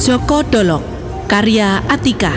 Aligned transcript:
Joko 0.00 0.40
Dolok, 0.40 0.80
karya 1.28 1.84
Atika. 1.84 2.32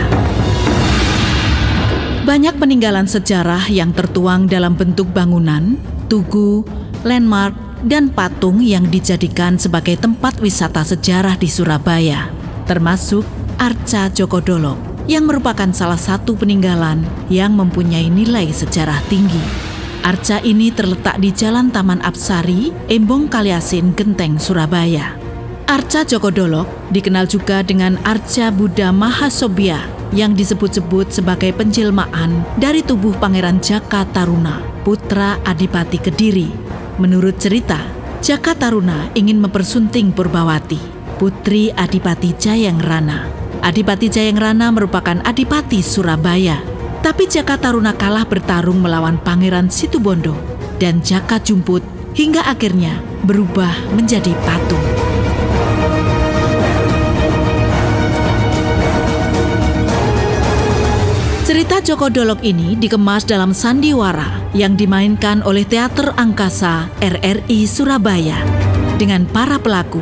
Banyak 2.28 2.60
peninggalan 2.60 3.08
sejarah 3.08 3.72
yang 3.72 3.96
tertuang 3.96 4.44
dalam 4.44 4.76
bentuk 4.76 5.08
bangunan, 5.16 5.80
tugu, 6.12 6.60
landmark, 7.08 7.56
dan 7.88 8.12
patung 8.12 8.60
yang 8.60 8.84
dijadikan 8.92 9.56
sebagai 9.56 9.96
tempat 9.96 10.44
wisata 10.44 10.84
sejarah 10.84 11.40
di 11.40 11.48
Surabaya, 11.48 12.28
termasuk 12.68 13.24
Arca 13.56 14.12
Joko 14.12 14.44
Dolok, 14.44 15.08
yang 15.08 15.24
merupakan 15.24 15.72
salah 15.72 15.96
satu 15.96 16.36
peninggalan 16.36 17.00
yang 17.32 17.56
mempunyai 17.56 18.12
nilai 18.12 18.52
sejarah 18.52 19.00
tinggi. 19.08 19.40
Arca 20.04 20.36
ini 20.44 20.68
terletak 20.68 21.16
di 21.16 21.32
Jalan 21.32 21.72
Taman 21.72 22.04
Apsari, 22.04 22.76
Embong 22.92 23.32
Kaliasin, 23.32 23.96
Genteng, 23.96 24.36
Surabaya. 24.36 25.23
Arca 25.74 26.06
Joko 26.06 26.30
Dolok 26.30 26.94
dikenal 26.94 27.26
juga 27.26 27.66
dengan 27.66 27.98
Arca 28.06 28.54
Buddha 28.54 28.94
Mahasobya 28.94 29.82
yang 30.14 30.30
disebut-sebut 30.30 31.10
sebagai 31.10 31.50
penjelmaan 31.50 32.46
dari 32.54 32.78
tubuh 32.86 33.10
Pangeran 33.18 33.58
Jaka 33.58 34.06
Taruna, 34.14 34.62
putra 34.86 35.42
Adipati 35.42 35.98
Kediri. 35.98 36.46
Menurut 37.02 37.42
cerita, 37.42 37.82
Jaka 38.22 38.54
Taruna 38.54 39.10
ingin 39.18 39.42
mempersunting 39.42 40.14
Purbawati, 40.14 40.78
putri 41.18 41.74
Adipati 41.74 42.38
Jayangrana. 42.38 43.26
Adipati 43.58 44.06
Jayangrana 44.06 44.70
merupakan 44.70 45.26
Adipati 45.26 45.82
Surabaya. 45.82 46.62
Tapi 47.02 47.26
Jaka 47.26 47.58
Taruna 47.58 47.98
kalah 47.98 48.22
bertarung 48.22 48.78
melawan 48.78 49.18
Pangeran 49.18 49.66
Situbondo 49.74 50.38
dan 50.78 51.02
Jaka 51.02 51.42
Jumput 51.42 51.82
hingga 52.14 52.46
akhirnya 52.46 53.02
berubah 53.26 53.74
menjadi 53.98 54.30
patung. 54.46 55.13
Joko 61.84 62.08
Dolok 62.08 62.40
ini 62.40 62.80
dikemas 62.80 63.28
dalam 63.28 63.52
sandiwara 63.52 64.40
yang 64.56 64.72
dimainkan 64.72 65.44
oleh 65.44 65.68
Teater 65.68 66.16
Angkasa 66.16 66.88
RRI 66.96 67.68
Surabaya 67.68 68.40
dengan 68.96 69.28
para 69.28 69.60
pelaku. 69.60 70.00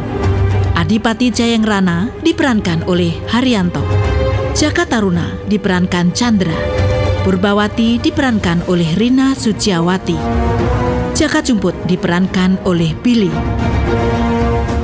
Adipati 0.79 1.35
Jayangrana 1.35 2.07
diperankan 2.23 2.87
oleh 2.87 3.19
Haryanto. 3.27 3.83
Jaka 4.55 4.87
Taruna 4.87 5.35
diperankan 5.51 6.15
Chandra. 6.15 6.55
Purbawati 7.27 7.99
diperankan 7.99 8.63
oleh 8.71 8.95
Rina 8.95 9.35
Suciawati. 9.35 10.15
Jaka 11.19 11.43
Jumput 11.43 11.75
diperankan 11.91 12.63
oleh 12.63 12.95
Billy. 12.95 13.35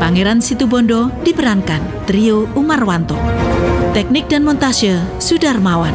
Pangeran 0.03 0.43
Situbondo 0.43 1.15
diperankan 1.23 2.11
Trio 2.11 2.51
Umarwanto. 2.59 3.15
Teknik 3.95 4.27
dan 4.27 4.43
montase 4.43 4.99
Sudarmawan. 5.23 5.95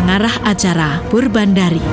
Pengarah 0.00 0.32
acara 0.48 1.04
Purbandari. 1.12 1.84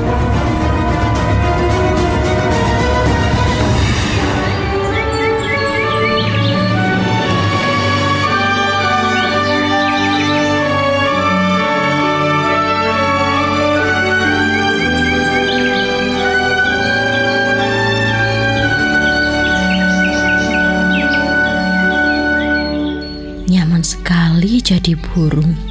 Nyaman 23.52 23.84
sekali 23.84 24.64
jadi 24.64 24.96
burung. 24.96 25.67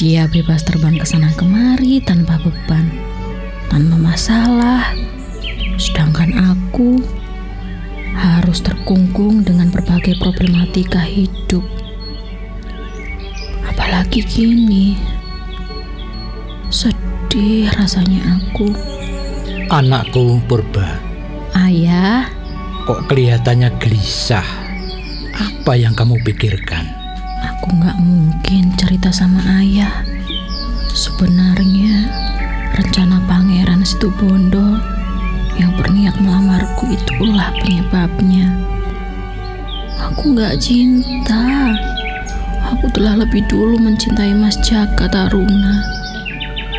Dia 0.00 0.24
bebas 0.24 0.64
terbang 0.64 0.96
ke 0.96 1.04
sana 1.04 1.28
kemari 1.36 2.00
tanpa 2.00 2.40
beban, 2.40 2.88
tanpa 3.68 4.00
masalah. 4.00 4.96
Sedangkan 5.76 6.32
aku 6.40 7.04
harus 8.16 8.64
terkungkung 8.64 9.44
dengan 9.44 9.68
berbagai 9.68 10.16
problematika 10.16 11.04
hidup. 11.04 11.60
Apalagi 13.68 14.24
kini, 14.24 14.96
sedih 16.72 17.68
rasanya 17.76 18.40
aku. 18.40 18.72
Anakku 19.68 20.40
Purba, 20.48 20.96
Ayah, 21.52 22.24
kok 22.88 23.04
kelihatannya 23.04 23.68
gelisah? 23.76 24.48
Apa 25.36 25.76
yang 25.76 25.92
kamu 25.92 26.16
pikirkan? 26.24 26.99
Aku 27.60 27.76
nggak 27.76 28.00
mungkin 28.00 28.72
cerita 28.72 29.12
sama 29.12 29.36
ayah. 29.60 30.00
Sebenarnya 30.96 32.08
rencana 32.72 33.20
pangeran 33.28 33.84
Situbondo 33.84 34.80
yang 35.60 35.76
berniat 35.76 36.16
melamarku 36.24 36.88
itulah 36.88 37.52
penyebabnya. 37.60 38.48
Aku 40.00 40.32
nggak 40.32 40.56
cinta. 40.56 41.76
Aku 42.72 42.88
telah 42.96 43.20
lebih 43.20 43.44
dulu 43.44 43.76
mencintai 43.76 44.32
Mas 44.32 44.56
Jaka 44.64 45.12
Taruna. 45.12 45.84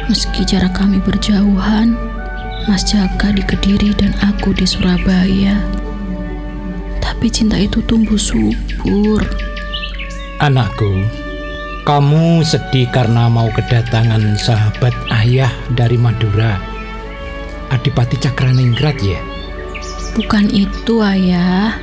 Meski 0.10 0.42
jarak 0.42 0.82
kami 0.82 0.98
berjauhan, 0.98 1.94
Mas 2.66 2.90
Jaka 2.90 3.30
di 3.30 3.46
Kediri 3.46 3.94
dan 4.02 4.18
aku 4.26 4.50
di 4.50 4.66
Surabaya. 4.66 5.62
Tapi 7.06 7.30
cinta 7.30 7.62
itu 7.62 7.86
tumbuh 7.86 8.18
subur. 8.18 9.51
Anakku, 10.42 11.06
kamu 11.86 12.42
sedih 12.42 12.90
karena 12.90 13.30
mau 13.30 13.54
kedatangan 13.54 14.42
sahabat 14.42 14.90
ayah 15.22 15.54
dari 15.78 16.02
Madura. 16.02 16.58
Adipati 17.70 18.18
Cakraningrat 18.18 18.98
ya? 19.06 19.22
Bukan 20.18 20.50
itu, 20.50 20.98
Ayah. 20.98 21.78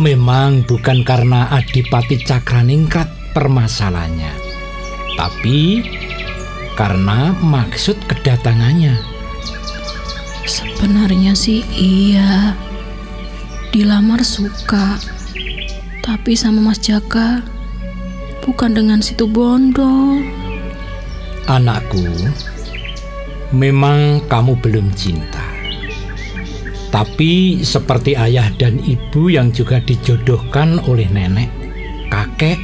Memang 0.00 0.64
bukan 0.64 1.04
karena 1.04 1.52
Adipati 1.52 2.24
Cakraningrat 2.24 3.12
permasalahannya. 3.36 4.32
Tapi 5.20 5.84
karena 6.80 7.36
maksud 7.44 8.00
kedatangannya. 8.08 8.96
Sebenarnya 10.48 11.36
sih 11.36 11.60
iya. 11.76 12.56
Dilamar 13.68 14.24
suka. 14.24 15.19
Tapi 16.10 16.34
sama 16.34 16.58
Mas 16.58 16.82
Jaka 16.82 17.38
bukan 18.42 18.74
dengan 18.74 18.98
situ 18.98 19.30
Bondo. 19.30 20.18
Anakku, 21.46 22.02
memang 23.54 24.18
kamu 24.26 24.58
belum 24.58 24.90
cinta. 24.98 25.46
Tapi 26.90 27.62
seperti 27.62 28.18
ayah 28.18 28.50
dan 28.58 28.82
ibu 28.82 29.30
yang 29.30 29.54
juga 29.54 29.78
dijodohkan 29.78 30.82
oleh 30.90 31.06
nenek, 31.14 31.46
kakek, 32.10 32.58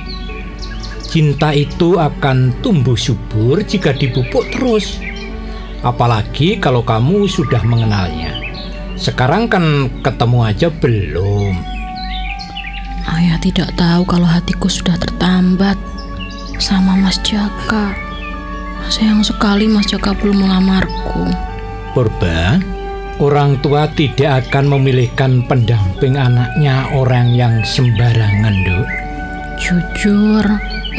cinta 1.06 1.54
itu 1.54 2.02
akan 2.02 2.50
tumbuh 2.66 2.98
subur 2.98 3.62
jika 3.62 3.94
dipupuk 3.94 4.42
terus. 4.50 4.98
Apalagi 5.86 6.58
kalau 6.58 6.82
kamu 6.82 7.30
sudah 7.30 7.62
mengenalnya. 7.62 8.42
Sekarang 8.98 9.46
kan 9.46 9.86
ketemu 10.02 10.38
aja 10.42 10.66
belum. 10.82 11.75
Ayah 13.06 13.38
tidak 13.38 13.70
tahu 13.78 14.02
kalau 14.02 14.26
hatiku 14.26 14.66
sudah 14.66 14.98
tertambat 14.98 15.78
sama 16.58 16.98
Mas 16.98 17.22
Jaka. 17.22 17.94
Sayang 18.90 19.22
sekali 19.22 19.70
Mas 19.70 19.86
Jaka 19.86 20.14
belum 20.18 20.46
melamarku. 20.46 21.30
Purba, 21.94 22.58
orang 23.22 23.58
tua 23.62 23.86
tidak 23.94 24.46
akan 24.46 24.78
memilihkan 24.78 25.46
pendamping 25.46 26.18
anaknya 26.18 26.90
orang 26.92 27.32
yang 27.32 27.62
sembarangan, 27.62 28.54
Dok. 28.66 28.88
Jujur, 29.56 30.44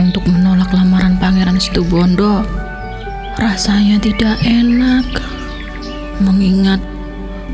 untuk 0.01 0.23
menolak 0.29 0.69
lamaran 0.73 1.17
Pangeran 1.17 1.61
Situbondo, 1.61 2.45
rasanya 3.37 4.01
tidak 4.01 4.37
enak. 4.45 5.05
Mengingat 6.17 6.81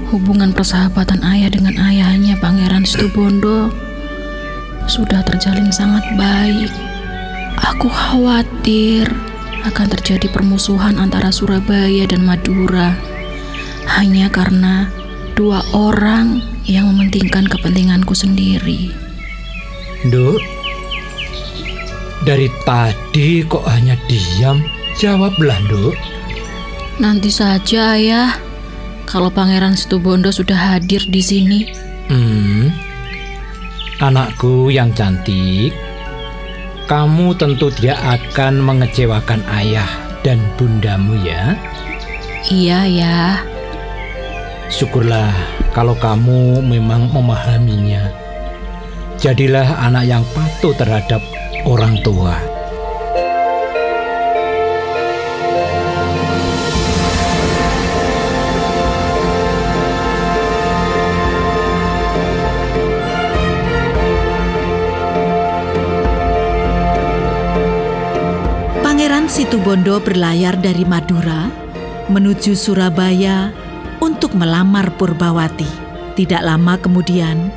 hubungan 0.07 0.55
persahabatan 0.55 1.19
ayah 1.25 1.51
dengan 1.51 1.75
ayahnya 1.83 2.39
Pangeran 2.39 2.87
Situbondo 2.87 3.67
sudah 4.87 5.23
terjalin 5.25 5.71
sangat 5.71 6.03
baik. 6.15 6.71
Aku 7.73 7.87
khawatir 7.87 9.07
akan 9.63 9.87
terjadi 9.87 10.27
permusuhan 10.31 10.99
antara 10.99 11.31
Surabaya 11.31 12.03
dan 12.03 12.27
Madura 12.27 12.95
hanya 13.99 14.27
karena 14.27 14.91
dua 15.35 15.63
orang 15.71 16.43
yang 16.67 16.87
mementingkan 16.91 17.47
kepentinganku 17.47 18.15
sendiri. 18.15 18.91
Dok, 20.07 20.39
dari 22.27 22.47
tadi 22.67 23.43
kok 23.43 23.63
hanya 23.67 23.95
diam? 24.07 24.63
Jawablah, 24.99 25.59
Dok. 25.67 25.95
Nanti 26.99 27.31
saja 27.33 27.97
ya, 27.97 28.35
kalau 29.07 29.31
Pangeran 29.33 29.75
Situbondo 29.75 30.29
sudah 30.29 30.55
hadir 30.55 31.03
di 31.07 31.19
sini. 31.23 31.59
Hmm, 32.11 32.69
anakku 34.03 34.69
yang 34.69 34.91
cantik, 34.91 35.71
kamu 36.85 37.31
tentu 37.39 37.71
tidak 37.71 37.99
akan 38.03 38.59
mengecewakan 38.59 39.41
ayah 39.63 39.87
dan 40.21 40.39
bundamu 40.59 41.15
ya. 41.23 41.55
Iya 42.51 42.79
ya. 42.85 43.19
Syukurlah 44.67 45.31
kalau 45.71 45.95
kamu 45.95 46.59
memang 46.59 47.07
memahaminya. 47.11 48.11
Jadilah 49.15 49.79
anak 49.79 50.03
yang 50.03 50.23
patuh 50.35 50.75
terhadap 50.75 51.23
orang 51.63 51.95
tua. 52.03 52.52
Situbondo 69.33 69.97
berlayar 69.97 70.61
dari 70.61 70.85
Madura 70.85 71.49
menuju 72.05 72.53
Surabaya 72.53 73.49
untuk 73.97 74.37
melamar 74.37 74.93
Purbawati. 74.93 75.65
Tidak 76.13 76.45
lama 76.45 76.77
kemudian, 76.77 77.49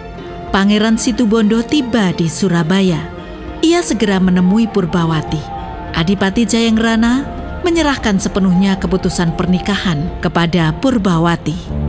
Pangeran 0.57 0.97
Situbondo 0.97 1.61
tiba 1.61 2.17
di 2.17 2.33
Surabaya. 2.33 3.05
Ia 3.61 3.85
segera 3.85 4.17
menemui 4.17 4.65
Purbawati. 4.73 5.45
Adipati 5.93 6.49
Jayangrana 6.49 7.29
menyerahkan 7.61 8.17
sepenuhnya 8.17 8.81
keputusan 8.81 9.37
pernikahan 9.37 10.09
kepada 10.25 10.73
Purbawati. 10.81 11.86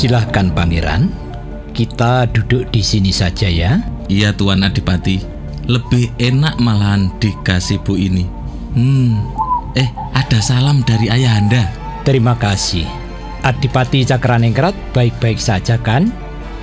Silahkan 0.00 0.48
pangeran, 0.56 1.12
kita 1.76 2.24
duduk 2.32 2.72
di 2.72 2.80
sini 2.80 3.12
saja 3.12 3.52
ya. 3.52 3.84
Iya 4.08 4.32
Tuan 4.32 4.64
Adipati, 4.64 5.20
lebih 5.68 6.08
enak 6.16 6.56
malahan 6.56 7.12
dikasih 7.20 7.84
bu 7.84 8.00
ini. 8.00 8.24
Hmm, 8.72 9.20
eh 9.76 9.92
ada 10.16 10.40
salam 10.40 10.80
dari 10.88 11.12
ayahanda. 11.12 11.68
Terima 12.08 12.32
kasih. 12.32 12.88
Adipati 13.44 14.08
Cakraningrat 14.08 14.72
baik-baik 14.96 15.36
saja 15.36 15.76
kan? 15.76 16.08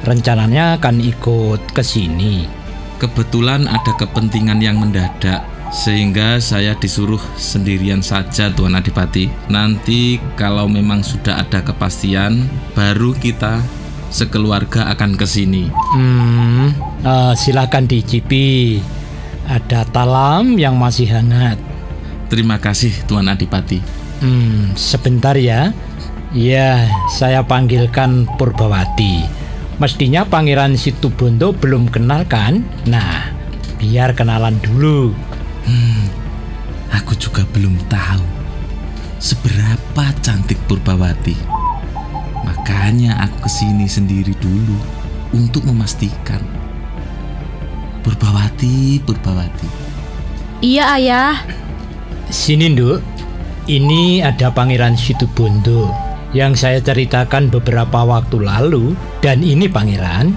Rencananya 0.01 0.81
akan 0.81 0.97
ikut 0.97 1.61
ke 1.77 1.85
sini. 1.85 2.49
Kebetulan 2.97 3.69
ada 3.69 3.93
kepentingan 4.01 4.65
yang 4.65 4.81
mendadak, 4.81 5.45
sehingga 5.71 6.39
saya 6.39 6.73
disuruh 6.77 7.19
sendirian 7.35 7.99
saja 7.99 8.51
Tuan 8.53 8.75
Adipati. 8.75 9.27
Nanti 9.51 10.17
kalau 10.39 10.65
memang 10.65 11.03
sudah 11.03 11.43
ada 11.43 11.63
kepastian, 11.63 12.47
baru 12.73 13.13
kita 13.17 13.59
sekeluarga 14.09 14.87
akan 14.95 15.19
ke 15.19 15.25
sini. 15.27 15.67
Hmm, 15.93 16.71
eh, 17.03 17.33
silakan 17.35 17.85
dicipi. 17.85 18.79
Ada 19.47 19.87
talam 19.87 20.59
yang 20.59 20.75
masih 20.75 21.07
hangat. 21.07 21.55
Terima 22.27 22.59
kasih 22.59 22.91
Tuan 23.07 23.31
Adipati. 23.31 23.79
Hmm, 24.19 24.75
sebentar 24.75 25.37
ya. 25.39 25.71
Ya, 26.35 26.91
saya 27.15 27.39
panggilkan 27.47 28.27
Purbawati. 28.35 29.23
Mestinya 29.79 30.27
Pangeran 30.27 30.75
Situbondo 30.75 31.55
belum 31.55 31.87
kenal 31.87 32.27
kan? 32.27 32.67
Nah, 32.83 33.31
biar 33.79 34.11
kenalan 34.11 34.59
dulu. 34.59 35.15
Aku 36.95 37.15
juga 37.19 37.43
belum 37.51 37.75
tahu 37.91 38.23
seberapa 39.19 40.05
cantik 40.23 40.57
Purbawati. 40.67 41.35
Makanya 42.47 43.19
aku 43.27 43.47
ke 43.47 43.49
sini 43.51 43.87
sendiri 43.87 44.31
dulu 44.39 44.77
untuk 45.35 45.67
memastikan. 45.67 46.39
Purbawati, 48.03 49.03
Purbawati. 49.03 49.67
Iya 50.63 50.95
ayah. 50.95 51.35
Sini, 52.31 52.71
Nduk. 52.71 53.03
Ini 53.67 54.23
ada 54.23 54.47
Pangeran 54.47 54.95
Situbondo 54.95 55.91
yang 56.31 56.55
saya 56.55 56.79
ceritakan 56.79 57.51
beberapa 57.51 58.07
waktu 58.07 58.39
lalu 58.39 58.95
dan 59.19 59.43
ini 59.43 59.67
Pangeran, 59.67 60.31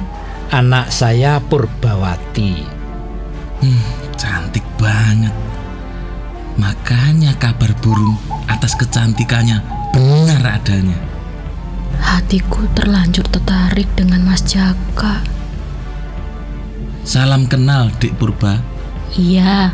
anak 0.50 0.91
saya 0.91 1.38
Purbawati. 1.38 2.67
Hmm, 3.62 4.00
cantik 4.21 4.65
banget. 4.77 5.33
Makanya 6.61 7.33
kabar 7.41 7.73
burung 7.81 8.21
atas 8.45 8.77
kecantikannya 8.77 9.65
benar 9.97 10.61
adanya. 10.61 11.01
Hatiku 11.97 12.69
terlanjur 12.77 13.25
tertarik 13.33 13.89
dengan 13.97 14.29
Mas 14.29 14.45
Jaka. 14.45 15.25
Salam 17.01 17.49
kenal, 17.49 17.89
Dik 17.97 18.21
Purba. 18.21 18.61
Iya, 19.17 19.73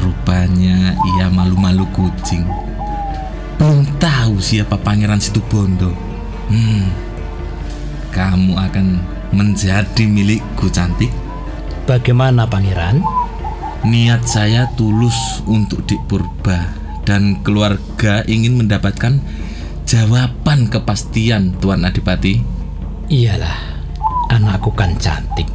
Rupanya 0.00 0.96
ia 1.18 1.26
malu-malu 1.28 1.84
kucing. 1.92 2.46
Belum 3.60 3.84
tahu 4.00 4.40
siapa 4.40 4.80
Pangeran 4.80 5.20
Situbondo. 5.20 5.92
Hmm, 6.48 6.88
kamu 8.14 8.56
akan 8.56 8.86
menjadi 9.34 10.08
milikku 10.08 10.72
cantik. 10.72 11.12
Bagaimana 11.90 12.46
Pangeran? 12.46 13.02
Niat 13.82 14.22
saya 14.22 14.70
tulus 14.78 15.42
untuk 15.50 15.82
Dik 15.90 16.06
Purba 16.06 16.70
dan 17.02 17.42
keluarga 17.42 18.22
ingin 18.30 18.62
mendapatkan 18.62 19.18
jawaban 19.90 20.70
kepastian 20.70 21.50
Tuan 21.58 21.82
Adipati. 21.82 22.38
Iyalah, 23.10 23.82
anakku 24.30 24.70
kan 24.70 24.94
cantik. 25.02 25.50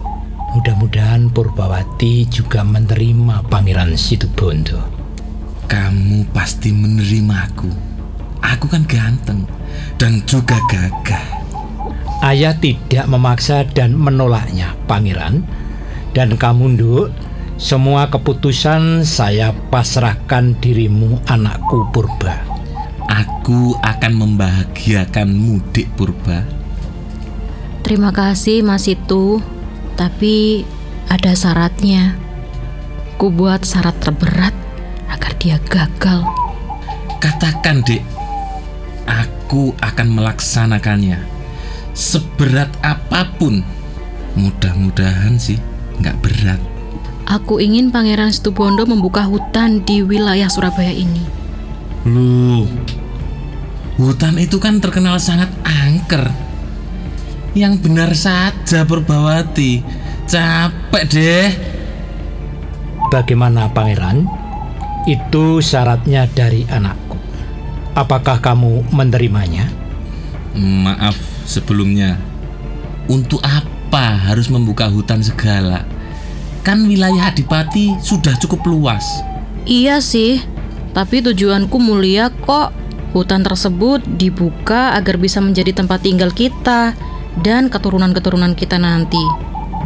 Mudah-mudahan 0.52 1.32
Purbawati 1.32 2.28
juga 2.28 2.68
menerima 2.68 3.48
Pangeran 3.48 3.96
Situbondo. 3.96 4.84
Kamu 5.72 6.36
pasti 6.36 6.76
menerimaku. 6.76 7.72
Aku 8.44 8.68
kan 8.68 8.84
ganteng 8.84 9.48
dan 9.96 10.20
juga 10.28 10.60
gagah. 10.68 11.48
Ayah 12.28 12.59
tidak 12.59 13.07
memaksa 13.07 13.64
dan 13.71 13.95
menolaknya, 13.95 14.76
Pangeran. 14.83 15.64
Dan 16.16 16.40
kamu, 16.40 16.80
Nduk, 16.80 17.12
semua 17.60 18.07
keputusan 18.07 19.04
saya 19.04 19.52
pasrahkan 19.52 20.56
dirimu, 20.64 21.19
anakku 21.28 21.92
Purba. 21.92 22.40
Aku 23.12 23.76
akan 23.84 24.24
membahagiakanmu, 24.24 25.60
Dik 25.76 25.92
Purba. 26.00 26.48
terima 27.84 28.10
kasih 28.10 28.64
Mas 28.64 28.88
itu. 28.88 29.44
Tapi 30.00 30.64
ada 31.12 31.36
syaratnya. 31.36 32.16
Ku 33.19 33.28
buat 33.28 33.68
syarat 33.68 34.00
terberat 34.00 34.56
agar 35.12 35.31
dia 35.36 35.60
gagal. 35.68 36.24
Katakan, 37.19 37.84
Dek. 37.84 38.04
Aku 39.04 39.76
akan 39.84 40.07
melaksanakannya. 40.16 41.19
Seberat 41.92 42.72
apa 42.84 43.30
pun. 43.36 43.64
Mudah-mudahan 44.36 45.40
sih 45.40 45.75
nggak 45.99 46.18
berat. 46.23 46.61
Aku 47.25 47.57
ingin 47.57 47.90
Pangeran 47.90 48.30
Situbondo 48.30 48.85
membuka 48.85 49.25
hutan 49.25 49.81
di 49.81 50.06
wilayah 50.06 50.45
Surabaya 50.45 50.94
ini. 50.94 51.25
Loh, 52.06 52.69
hutan 53.97 54.37
itu 54.37 54.61
kan 54.61 54.78
terkenal 54.78 55.18
sangat 55.18 55.49
angker. 55.66 56.30
Yang 57.57 57.73
benar 57.81 58.11
saja 58.14 58.85
Purbawati. 58.85 59.81
Capek 60.30 61.04
deh. 61.09 61.49
Bagaimana, 63.09 63.73
Pangeran? 63.73 64.30
Itu 65.09 65.66
syaratnya 65.66 66.30
dari 66.30 66.61
anakku. 66.69 67.18
Apakah 67.97 68.37
kamu 68.37 68.94
menerimanya? 68.94 69.66
Maaf 70.54 71.18
sebelumnya. 71.49 72.21
Untuk 73.09 73.42
apa 73.42 73.75
harus 73.99 74.52
membuka 74.52 74.92
hutan 74.92 75.23
segala? 75.23 75.87
Kan 76.66 76.90
wilayah 76.90 77.30
Adipati 77.30 77.95
sudah 78.02 78.33
cukup 78.42 78.66
luas. 78.66 79.06
Iya 79.69 80.02
sih, 80.02 80.42
tapi 80.92 81.21
tujuanku 81.21 81.78
mulia 81.78 82.33
kok. 82.33 82.73
Hutan 83.16 83.47
tersebut 83.47 84.04
dibuka 84.04 84.92
agar 84.92 85.16
bisa 85.16 85.40
menjadi 85.40 85.71
tempat 85.71 86.04
tinggal 86.04 86.35
kita 86.35 86.92
dan 87.40 87.71
keturunan-keturunan 87.71 88.59
kita 88.59 88.75
nanti. 88.75 89.21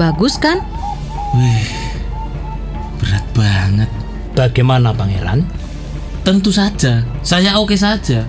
Bagus 0.01 0.41
kan? 0.41 0.65
Wih, 1.37 1.69
berat 2.97 3.25
banget. 3.37 3.89
Bagaimana, 4.33 4.95
Pangeran? 4.95 5.45
Tentu 6.25 6.49
saja, 6.49 7.05
saya 7.21 7.61
oke 7.61 7.77
saja. 7.77 8.25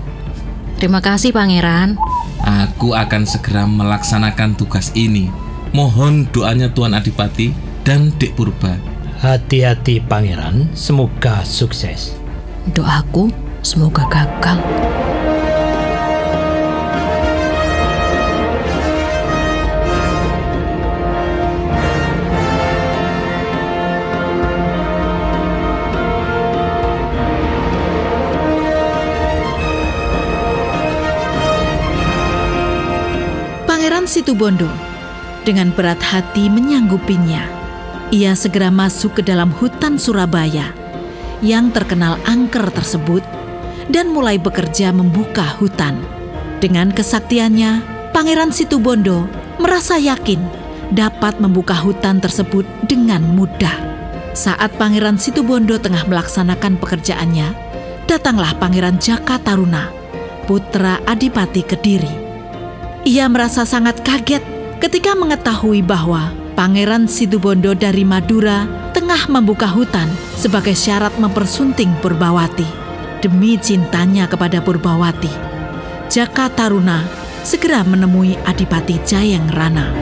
Terima 0.77 1.01
kasih 1.01 1.33
Pangeran. 1.33 1.97
Aku 2.41 2.93
akan 2.97 3.25
segera 3.25 3.65
melaksanakan 3.65 4.57
tugas 4.57 4.89
ini. 4.93 5.29
Mohon 5.71 6.27
doanya 6.35 6.67
Tuan 6.67 6.91
Adipati 6.91 7.55
dan 7.87 8.11
Dek 8.19 8.35
Purba. 8.35 8.75
Hati-hati 9.23 10.03
pangeran, 10.03 10.67
semoga 10.75 11.47
sukses. 11.47 12.11
Doaku 12.75 13.31
semoga 13.63 14.03
gagal. 14.11 14.59
Pangeran 33.63 34.03
Situbondo 34.03 34.90
dengan 35.43 35.73
berat 35.73 35.99
hati 36.01 36.47
menyanggupinya. 36.47 37.43
Ia 38.11 38.35
segera 38.35 38.67
masuk 38.67 39.19
ke 39.19 39.21
dalam 39.23 39.49
hutan 39.55 39.95
Surabaya 39.95 40.75
yang 41.41 41.73
terkenal 41.73 42.21
angker 42.27 42.69
tersebut 42.69 43.25
dan 43.89 44.13
mulai 44.13 44.37
bekerja 44.37 44.93
membuka 44.93 45.43
hutan. 45.57 45.97
Dengan 46.61 46.93
kesaktiannya, 46.93 47.81
Pangeran 48.13 48.53
Situbondo 48.53 49.25
merasa 49.57 49.97
yakin 49.97 50.37
dapat 50.93 51.39
membuka 51.39 51.73
hutan 51.73 52.19
tersebut 52.19 52.67
dengan 52.85 53.23
mudah. 53.23 53.73
Saat 54.35 54.75
Pangeran 54.77 55.17
Situbondo 55.17 55.79
tengah 55.81 56.05
melaksanakan 56.05 56.77
pekerjaannya, 56.77 57.47
datanglah 58.05 58.53
Pangeran 58.59 58.99
Jaka 58.99 59.39
Taruna, 59.41 59.89
putra 60.45 60.99
Adipati 61.07 61.63
Kediri. 61.63 62.13
Ia 63.07 63.25
merasa 63.31 63.65
sangat 63.65 64.05
kaget 64.05 64.60
ketika 64.81 65.13
mengetahui 65.13 65.85
bahwa 65.85 66.33
Pangeran 66.57 67.05
Situbondo 67.05 67.77
dari 67.77 68.01
Madura 68.01 68.65
tengah 68.97 69.29
membuka 69.29 69.69
hutan 69.69 70.09
sebagai 70.33 70.73
syarat 70.73 71.13
mempersunting 71.21 71.93
Purbawati. 72.01 72.65
Demi 73.21 73.53
cintanya 73.61 74.25
kepada 74.25 74.57
Purbawati, 74.65 75.29
Jaka 76.09 76.49
Taruna 76.49 77.05
segera 77.45 77.85
menemui 77.85 78.33
Adipati 78.49 78.97
Jayeng 79.05 79.45
Rana. 79.53 79.93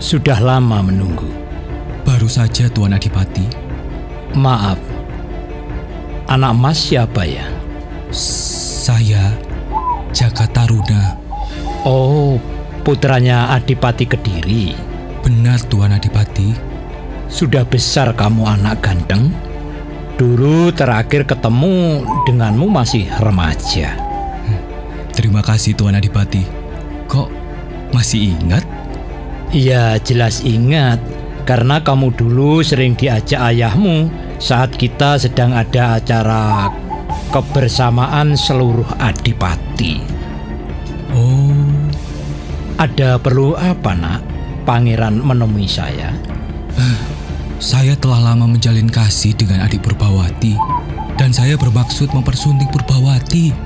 Sudah 0.00 0.38
lama 0.38 0.86
menunggu. 0.86 1.26
Baru 2.06 2.30
saja 2.30 2.70
Tuan 2.70 2.94
Adipati. 2.94 3.42
Maaf, 4.38 4.78
anak 6.26 6.52
mas 6.58 6.78
siapa 6.90 7.22
ya? 7.22 7.46
Saya 8.10 9.34
Jaka 10.10 10.46
Taruna. 10.50 11.18
Oh, 11.86 12.38
putranya 12.82 13.54
Adipati 13.54 14.06
Kediri. 14.06 14.74
Benar 15.22 15.62
Tuan 15.70 15.94
Adipati. 15.94 16.54
Sudah 17.26 17.66
besar 17.66 18.14
kamu 18.14 18.46
anak 18.46 18.82
ganteng. 18.82 19.30
Dulu 20.16 20.72
terakhir 20.72 21.28
ketemu 21.28 22.02
denganmu 22.24 22.66
masih 22.70 23.06
remaja. 23.22 23.94
Terima 25.14 25.42
kasih 25.42 25.78
Tuan 25.78 25.98
Adipati. 25.98 26.42
Kok 27.06 27.28
masih 27.94 28.34
ingat? 28.34 28.64
Iya, 29.54 30.00
jelas 30.02 30.42
ingat. 30.42 30.98
Karena 31.46 31.78
kamu 31.78 32.10
dulu 32.18 32.58
sering 32.66 32.98
diajak 32.98 33.38
ayahmu 33.38 34.10
saat 34.36 34.76
kita 34.76 35.16
sedang 35.16 35.56
ada 35.56 35.96
acara 36.00 36.68
kebersamaan 37.32 38.36
seluruh 38.36 38.86
adipati. 39.00 40.00
Oh, 41.16 41.52
Ada 42.76 43.16
perlu 43.16 43.56
apa, 43.56 43.96
Nak? 43.96 44.20
Pangeran 44.68 45.24
menemui 45.24 45.64
saya. 45.64 46.12
saya 47.56 47.96
telah 47.96 48.20
lama 48.20 48.44
menjalin 48.44 48.84
kasih 48.84 49.32
dengan 49.32 49.64
adik 49.64 49.80
Purbawati. 49.80 50.52
Dan 51.16 51.32
saya 51.32 51.56
bermaksud 51.56 52.12
mempersunting 52.12 52.68
Purbawati. 52.68 53.56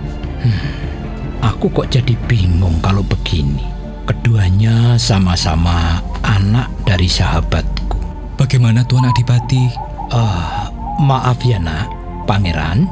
Aku 1.42 1.72
kok 1.74 1.90
jadi 1.90 2.14
bingung 2.30 2.78
kalau 2.78 3.02
begini. 3.02 3.66
Keduanya 4.06 4.94
sama-sama 4.94 5.98
anak 6.22 6.70
dari 6.86 7.10
sahabatku. 7.10 7.98
Bagaimana 8.38 8.86
Tuan 8.86 9.10
Adipati? 9.10 9.70
Ah, 10.10 10.59
maaf 11.00 11.40
ya 11.40 11.56
nak, 11.56 11.88
pangeran. 12.28 12.84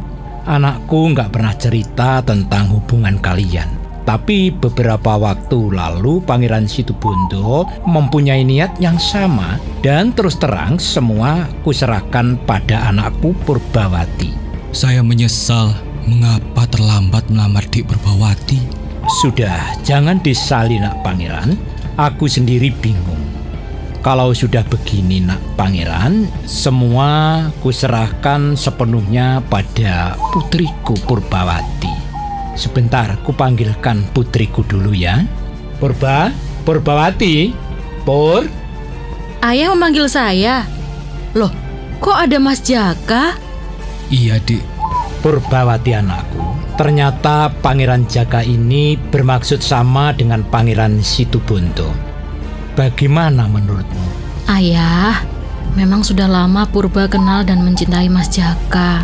Anakku 0.49 1.13
nggak 1.13 1.29
pernah 1.29 1.53
cerita 1.61 2.25
tentang 2.25 2.73
hubungan 2.73 3.21
kalian. 3.21 3.69
Tapi 4.09 4.49
beberapa 4.49 5.21
waktu 5.21 5.69
lalu 5.69 6.25
Pangeran 6.25 6.65
Situbondo 6.65 7.69
mempunyai 7.85 8.41
niat 8.41 8.81
yang 8.81 8.97
sama 8.97 9.61
dan 9.85 10.17
terus 10.17 10.41
terang 10.41 10.81
semua 10.81 11.45
kuserahkan 11.61 12.41
pada 12.49 12.89
anakku 12.89 13.37
Purbawati. 13.45 14.33
Saya 14.73 15.05
menyesal 15.05 15.77
mengapa 16.09 16.65
terlambat 16.73 17.29
melamar 17.29 17.69
Dik 17.69 17.93
Purbawati. 17.93 18.57
Sudah, 19.21 19.77
jangan 19.85 20.17
disali 20.25 20.81
nak 20.81 21.05
pangeran. 21.05 21.61
Aku 22.01 22.25
sendiri 22.25 22.73
bingung. 22.81 23.28
Kalau 24.09 24.33
sudah 24.33 24.65
begini 24.65 25.21
nak 25.21 25.37
pangeran, 25.61 26.33
semua 26.49 27.45
kuserahkan 27.61 28.57
sepenuhnya 28.57 29.45
pada 29.53 30.17
putriku 30.33 30.97
Purbawati. 31.05 31.93
Sebentar, 32.57 33.21
kupanggilkan 33.21 34.09
putriku 34.17 34.65
dulu 34.65 34.97
ya. 34.97 35.29
Purba, 35.77 36.33
Purbawati, 36.65 37.53
Pur, 38.09 38.49
Ayah 39.45 39.77
memanggil 39.77 40.09
saya. 40.09 40.65
Loh, 41.37 41.53
kok 42.01 42.17
ada 42.17 42.41
Mas 42.41 42.65
Jaka? 42.65 43.37
Iya, 44.09 44.41
Dik. 44.41 44.65
Purbawati 45.21 45.93
anakku. 45.93 46.57
Ternyata 46.81 47.53
Pangeran 47.61 48.09
Jaka 48.09 48.41
ini 48.41 48.97
bermaksud 48.97 49.61
sama 49.61 50.17
dengan 50.17 50.41
Pangeran 50.49 50.97
Situbondo. 51.05 52.09
Bagaimana 52.79 53.51
menurutmu? 53.51 54.07
Ayah, 54.47 55.27
memang 55.75 56.07
sudah 56.07 56.31
lama 56.31 56.63
Purba 56.63 57.11
kenal 57.11 57.43
dan 57.43 57.67
mencintai 57.67 58.07
Mas 58.07 58.31
Jaka. 58.31 59.03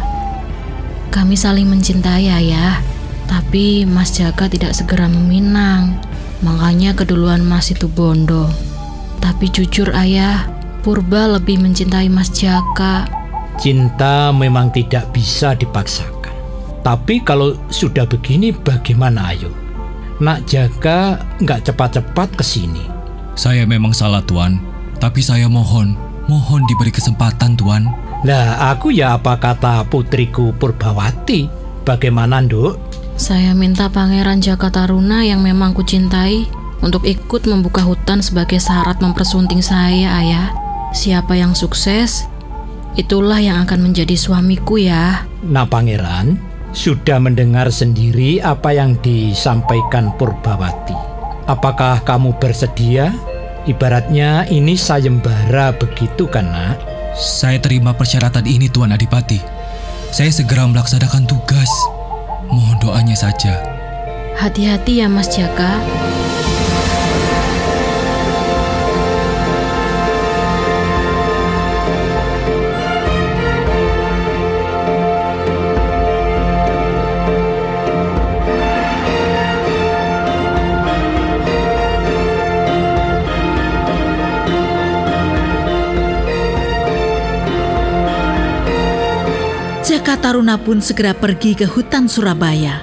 Kami 1.11 1.35
saling 1.35 1.67
mencintai 1.67 2.31
ayah, 2.31 2.79
tapi 3.27 3.83
Mas 3.83 4.15
Jaka 4.15 4.47
tidak 4.47 4.79
segera 4.79 5.11
meminang. 5.11 5.99
Makanya 6.47 6.95
keduluan 6.95 7.43
Mas 7.43 7.75
itu 7.75 7.91
bondo. 7.91 8.47
Tapi 9.19 9.51
jujur 9.51 9.91
ayah, 9.91 10.47
Purba 10.87 11.35
lebih 11.35 11.59
mencintai 11.59 12.07
Mas 12.07 12.31
Jaka. 12.31 13.11
Cinta 13.59 14.31
memang 14.31 14.71
tidak 14.71 15.11
bisa 15.11 15.59
dipaksakan. 15.59 16.31
Tapi 16.87 17.27
kalau 17.27 17.59
sudah 17.75 18.07
begini 18.07 18.55
bagaimana 18.55 19.35
ayo? 19.35 19.51
Nak 20.23 20.47
Jaka 20.47 21.19
nggak 21.43 21.67
cepat-cepat 21.67 22.39
ke 22.39 22.47
sini. 22.47 22.94
Saya 23.35 23.67
memang 23.67 23.91
salah, 23.91 24.23
Tuan. 24.23 24.63
Tapi 25.03 25.19
saya 25.19 25.51
mohon, 25.51 25.99
mohon 26.31 26.63
diberi 26.71 26.95
kesempatan, 26.95 27.59
Tuan. 27.59 27.91
Lah 28.25 28.73
aku 28.73 28.89
ya 28.89 29.21
apa 29.21 29.37
kata 29.37 29.85
putriku 29.85 30.57
Purbawati? 30.57 31.45
Bagaimana 31.85 32.41
nduk? 32.41 32.81
Saya 33.21 33.53
minta 33.53 33.93
Pangeran 33.93 34.41
Jaka 34.41 34.73
Taruna 34.73 35.23
yang 35.23 35.45
memang 35.45 35.77
kucintai 35.77 36.49
untuk 36.81 37.05
ikut 37.05 37.45
membuka 37.45 37.85
hutan 37.85 38.25
sebagai 38.25 38.57
syarat 38.57 38.99
mempersunting 39.05 39.61
saya, 39.61 40.19
ayah. 40.25 40.49
Siapa 40.97 41.37
yang 41.37 41.53
sukses, 41.53 42.25
itulah 42.97 43.43
yang 43.43 43.61
akan 43.67 43.91
menjadi 43.91 44.17
suamiku 44.17 44.81
ya. 44.81 45.29
Nah 45.45 45.69
pangeran, 45.69 46.41
sudah 46.73 47.21
mendengar 47.21 47.69
sendiri 47.69 48.41
apa 48.41 48.73
yang 48.73 48.97
disampaikan 49.05 50.11
Purbawati. 50.17 51.14
Apakah 51.45 52.01
kamu 52.01 52.41
bersedia? 52.41 53.13
Ibaratnya 53.69 54.49
ini 54.49 54.81
sayembara 54.81 55.77
begitu 55.77 56.25
kan 56.25 56.49
nak? 56.49 56.81
Saya 57.13 57.61
terima 57.61 57.93
persyaratan 57.93 58.49
ini, 58.49 58.73
Tuan 58.73 58.97
Adipati. 58.97 59.45
Saya 60.09 60.33
segera 60.33 60.65
melaksanakan 60.65 61.29
tugas. 61.29 61.69
Mohon 62.49 62.77
doanya 62.81 63.13
saja. 63.13 63.61
Hati-hati 64.41 65.05
ya 65.05 65.09
Mas 65.13 65.29
Jaka. 65.37 65.85
Taruna 90.25 90.57
pun 90.57 90.81
segera 90.81 91.13
pergi 91.13 91.53
ke 91.53 91.69
hutan 91.69 92.09
Surabaya 92.09 92.81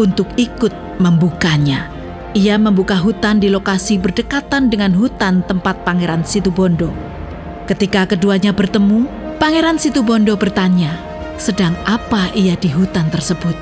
untuk 0.00 0.24
ikut 0.40 0.72
membukanya. 0.96 1.92
Ia 2.32 2.56
membuka 2.56 2.96
hutan 2.96 3.36
di 3.36 3.52
lokasi 3.52 4.00
berdekatan 4.00 4.72
dengan 4.72 4.96
hutan 4.96 5.44
tempat 5.44 5.84
Pangeran 5.84 6.24
Situbondo. 6.24 6.88
Ketika 7.68 8.08
keduanya 8.08 8.56
bertemu, 8.56 9.04
Pangeran 9.36 9.76
Situbondo 9.76 10.32
bertanya, 10.40 10.96
sedang 11.36 11.76
apa 11.84 12.32
ia 12.32 12.56
di 12.56 12.72
hutan 12.72 13.12
tersebut? 13.12 13.52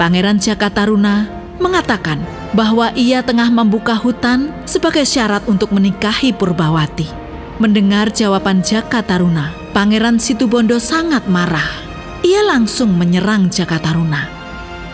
Pangeran 0.00 0.40
Jakataruna 0.40 1.28
mengatakan 1.60 2.16
bahwa 2.56 2.96
ia 2.96 3.20
tengah 3.20 3.52
membuka 3.52 3.92
hutan 3.92 4.56
sebagai 4.64 5.04
syarat 5.04 5.44
untuk 5.44 5.68
menikahi 5.76 6.32
Purbawati. 6.32 7.12
Mendengar 7.60 8.08
jawaban 8.08 8.64
Jakataruna, 8.64 9.52
Pangeran 9.76 10.16
Situbondo 10.16 10.80
sangat 10.80 11.28
marah. 11.28 11.89
Ia 12.20 12.44
langsung 12.44 12.96
menyerang 13.00 13.48
Jakataruna. 13.48 14.28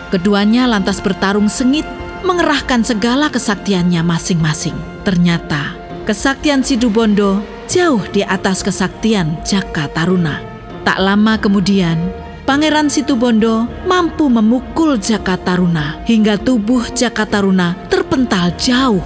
Keduanya 0.07 0.63
lantas 0.71 1.03
bertarung 1.03 1.51
sengit 1.51 1.83
mengerahkan 2.23 2.87
segala 2.87 3.27
kesaktiannya 3.27 3.99
masing-masing. 3.99 4.75
Ternyata 5.03 5.75
kesaktian 6.07 6.63
Sidubondo 6.63 7.43
jauh 7.67 7.99
di 8.15 8.23
atas 8.23 8.63
kesaktian 8.63 9.43
Jaka 9.43 9.91
Taruna. 9.91 10.39
Tak 10.87 11.03
lama 11.03 11.35
kemudian, 11.35 11.99
Pangeran 12.47 12.87
Situbondo 12.87 13.67
mampu 13.83 14.31
memukul 14.31 14.95
Jaka 14.95 15.35
Taruna 15.35 15.99
hingga 16.07 16.39
tubuh 16.39 16.87
Jaka 16.95 17.27
Taruna 17.27 17.75
terpental 17.91 18.55
jauh. 18.55 19.03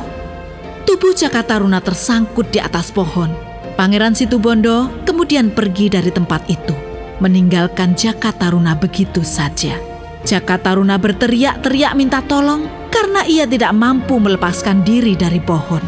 Tubuh 0.85 1.17
Jaka 1.17 1.41
Taruna 1.41 1.81
tersangkut 1.81 2.53
di 2.53 2.61
atas 2.61 2.93
pohon. 2.93 3.33
Pangeran 3.73 4.13
Situbondo 4.13 4.93
kemudian 5.09 5.49
pergi 5.49 5.89
dari 5.89 6.13
tempat 6.13 6.45
itu, 6.53 6.77
meninggalkan 7.21 7.93
Jaka 7.93 8.33
Taruna 8.33 8.73
begitu 8.75 9.21
saja. 9.21 9.77
Jaka 10.25 10.57
Taruna 10.57 10.97
berteriak-teriak 10.97 11.93
minta 11.93 12.19
tolong 12.25 12.65
karena 12.89 13.25
ia 13.25 13.45
tidak 13.45 13.71
mampu 13.73 14.17
melepaskan 14.17 14.81
diri 14.81 15.13
dari 15.15 15.39
pohon. 15.41 15.81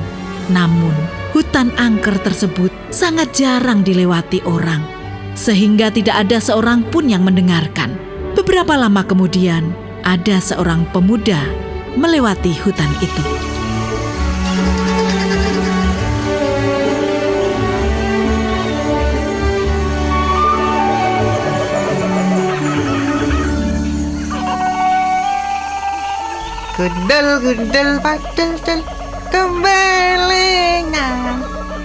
Namun, 0.54 0.94
hutan 1.34 1.74
angker 1.76 2.18
tersebut 2.22 2.70
sangat 2.94 3.34
jarang 3.34 3.82
dilewati 3.82 4.46
orang, 4.46 4.82
sehingga 5.34 5.90
tidak 5.90 6.30
ada 6.30 6.38
seorang 6.38 6.86
pun 6.88 7.10
yang 7.10 7.26
mendengarkan. 7.26 7.98
Beberapa 8.34 8.74
lama 8.78 9.06
kemudian, 9.06 9.74
ada 10.06 10.38
seorang 10.42 10.86
pemuda 10.94 11.42
melewati 11.94 12.54
hutan 12.62 12.90
itu. 13.02 13.43
Gundel 26.74 27.38
gundel 27.38 28.02
padel 28.02 28.58
del 28.66 28.82
Kembelengan 29.30 31.18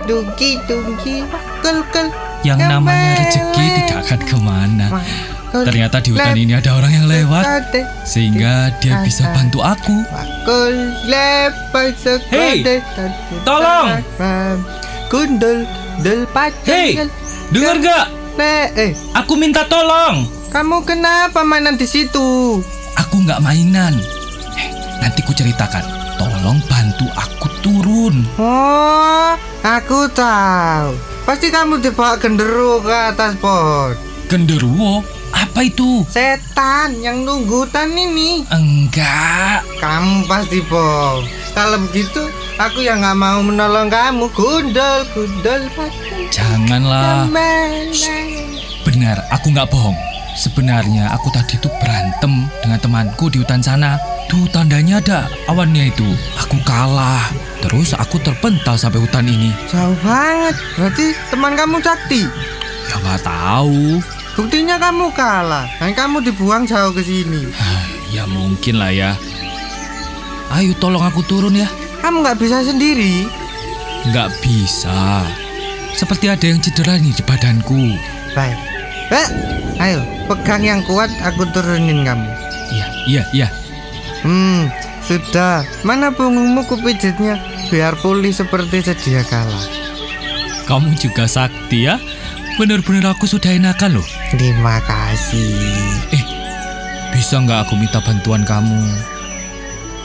Dungki 0.08 0.56
dungki 0.64 1.28
wakul 1.28 1.84
kul 1.92 2.08
Yang 2.40 2.60
namanya 2.64 3.20
rezeki 3.20 3.64
tidak 3.68 3.98
akan 4.06 4.20
ke 4.24 4.36
mana. 4.40 4.86
Ternyata 5.48 6.00
di 6.00 6.12
hutan 6.14 6.36
ini 6.38 6.54
ada 6.54 6.76
orang 6.78 6.92
yang 6.92 7.06
lewat, 7.10 7.72
sehingga 8.06 8.70
dia 8.78 9.02
bisa 9.02 9.26
bantu 9.34 9.58
aku. 9.64 9.96
Hei, 12.30 12.62
tolong. 13.42 14.00
Gundel 15.10 15.66
del 15.98 16.30
padel 16.30 16.68
Hei, 16.68 17.00
dengar 17.50 17.76
gak? 17.82 18.06
Eh 18.78 18.92
Aku 19.18 19.34
minta 19.34 19.66
tolong. 19.66 20.30
kamu 20.48 20.86
kenapa 20.86 21.42
mainan 21.44 21.76
di 21.76 21.84
situ? 21.84 22.62
Aku 22.96 23.20
nggak 23.26 23.42
mainan. 23.42 24.17
Nanti 25.00 25.20
ku 25.22 25.32
ceritakan. 25.32 25.84
Tolong 26.18 26.58
bantu 26.66 27.06
aku 27.14 27.46
turun. 27.62 28.26
Oh 28.38 29.38
aku 29.62 30.06
tahu 30.14 30.94
Pasti 31.26 31.52
kamu 31.52 31.82
dibawa 31.82 32.16
genderuwo 32.16 32.80
ke 32.80 32.94
atas 32.94 33.36
pohon 33.36 33.92
Genderuwo? 34.28 35.00
Apa 35.28 35.64
itu? 35.64 36.04
Setan 36.08 37.00
yang 37.04 37.24
nunggu 37.24 37.68
hutan 37.68 37.92
ini 37.96 38.44
Enggak. 38.48 39.64
Kamu 39.80 40.28
pasti 40.28 40.60
bohong. 40.68 41.24
Kalau 41.56 41.80
begitu, 41.88 42.28
aku 42.60 42.84
yang 42.84 43.00
nggak 43.00 43.16
mau 43.16 43.40
menolong 43.40 43.88
kamu. 43.88 44.28
Gundel, 44.36 45.08
gundel, 45.16 45.68
Janganlah. 46.28 47.24
Benar, 48.84 49.16
aku 49.32 49.48
nggak 49.52 49.68
bohong. 49.72 49.96
Sebenarnya 50.36 51.08
aku 51.12 51.32
tadi 51.32 51.56
tuh 51.56 51.72
berantem 51.80 52.37
temanku 52.78 53.28
di 53.28 53.42
hutan 53.42 53.60
sana. 53.60 53.98
Tuh 54.28 54.46
tandanya 54.48 55.00
ada 55.02 55.20
awannya 55.46 55.90
itu. 55.90 56.06
Aku 56.40 56.56
kalah. 56.62 57.28
Terus 57.64 57.92
aku 57.92 58.20
terpental 58.20 58.78
sampai 58.78 59.02
hutan 59.02 59.26
ini. 59.26 59.50
Jauh 59.68 59.96
banget. 60.04 60.54
Berarti 60.76 61.06
teman 61.32 61.58
kamu 61.58 61.82
sakti. 61.82 62.22
Ya 62.88 62.96
nggak 63.02 63.20
tahu. 63.24 63.98
Buktinya 64.38 64.78
kamu 64.78 65.10
kalah. 65.12 65.66
Dan 65.80 65.92
kamu 65.92 66.22
dibuang 66.22 66.64
jauh 66.64 66.94
ke 66.94 67.02
sini. 67.02 67.50
Ah, 67.56 67.84
Ya 68.08 68.24
mungkin 68.24 68.80
lah 68.80 68.88
ya. 68.88 69.12
Ayo 70.48 70.72
tolong 70.80 71.04
aku 71.04 71.20
turun 71.28 71.52
ya. 71.52 71.68
Kamu 72.00 72.24
nggak 72.24 72.40
bisa 72.40 72.64
sendiri. 72.64 73.28
Nggak 74.08 74.32
bisa. 74.40 75.20
Seperti 75.92 76.30
ada 76.32 76.46
yang 76.46 76.56
cedera 76.62 76.96
nih 76.96 77.12
di 77.12 77.20
badanku. 77.26 77.98
Baik. 78.32 78.56
Eh, 79.12 79.28
ayo 79.82 80.00
pegang 80.24 80.64
yang 80.64 80.80
kuat. 80.88 81.12
Aku 81.20 81.44
turunin 81.52 82.04
kamu. 82.06 82.28
Iya, 82.68 82.86
iya, 83.08 83.22
iya. 83.32 83.48
Hmm, 84.22 84.68
sudah. 85.06 85.64
Mana 85.86 86.12
punggungmu 86.12 86.66
kupijitnya? 86.68 87.38
Biar 87.68 87.96
pulih 88.00 88.32
seperti 88.32 88.82
sedia 88.84 89.22
kala. 89.24 89.60
Kamu 90.68 90.92
juga 91.00 91.24
sakti 91.24 91.88
ya. 91.88 91.96
Bener-bener 92.60 93.06
aku 93.08 93.24
sudah 93.24 93.54
enakan 93.54 94.02
loh. 94.02 94.08
Terima 94.34 94.82
kasih. 94.84 95.54
Eh, 96.12 96.24
bisa 97.14 97.38
nggak 97.38 97.68
aku 97.68 97.78
minta 97.78 98.02
bantuan 98.02 98.42
kamu? 98.42 98.82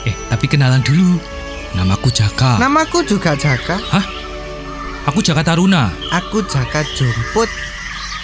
Eh, 0.06 0.14
tapi 0.30 0.46
kenalan 0.46 0.80
dulu. 0.84 1.18
Namaku 1.74 2.08
Jaka. 2.14 2.62
Namaku 2.62 3.02
juga 3.02 3.34
Jaka. 3.34 3.76
Aku 5.10 5.20
Jaka 5.20 5.42
Taruna. 5.42 5.90
Aku 6.14 6.46
Jaka 6.46 6.86
Jumput. 6.94 7.50